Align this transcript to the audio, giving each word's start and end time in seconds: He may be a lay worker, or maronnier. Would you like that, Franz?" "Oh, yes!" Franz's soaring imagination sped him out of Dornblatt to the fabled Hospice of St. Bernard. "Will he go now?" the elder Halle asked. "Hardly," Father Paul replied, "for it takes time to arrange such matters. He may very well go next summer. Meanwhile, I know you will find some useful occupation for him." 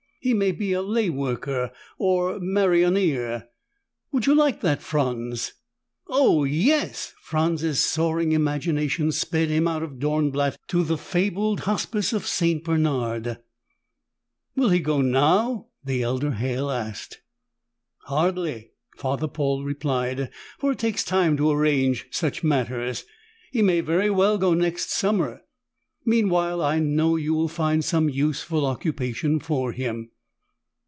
He 0.23 0.35
may 0.35 0.51
be 0.51 0.71
a 0.73 0.83
lay 0.83 1.09
worker, 1.09 1.71
or 1.97 2.37
maronnier. 2.39 3.47
Would 4.11 4.27
you 4.27 4.35
like 4.35 4.61
that, 4.61 4.79
Franz?" 4.79 5.53
"Oh, 6.07 6.43
yes!" 6.43 7.15
Franz's 7.23 7.79
soaring 7.79 8.31
imagination 8.31 9.11
sped 9.11 9.49
him 9.49 9.67
out 9.67 9.81
of 9.81 9.97
Dornblatt 9.97 10.59
to 10.67 10.83
the 10.83 10.95
fabled 10.99 11.61
Hospice 11.61 12.13
of 12.13 12.27
St. 12.27 12.63
Bernard. 12.63 13.39
"Will 14.55 14.69
he 14.69 14.77
go 14.79 15.01
now?" 15.01 15.69
the 15.83 16.03
elder 16.03 16.29
Halle 16.33 16.69
asked. 16.69 17.21
"Hardly," 18.03 18.73
Father 18.97 19.27
Paul 19.27 19.63
replied, 19.63 20.29
"for 20.59 20.71
it 20.71 20.77
takes 20.77 21.03
time 21.03 21.35
to 21.37 21.49
arrange 21.49 22.05
such 22.11 22.43
matters. 22.43 23.05
He 23.51 23.63
may 23.63 23.81
very 23.81 24.11
well 24.11 24.37
go 24.37 24.53
next 24.53 24.91
summer. 24.91 25.41
Meanwhile, 26.03 26.63
I 26.63 26.79
know 26.79 27.15
you 27.15 27.35
will 27.35 27.47
find 27.47 27.85
some 27.85 28.09
useful 28.09 28.65
occupation 28.65 29.39
for 29.39 29.71
him." 29.71 30.09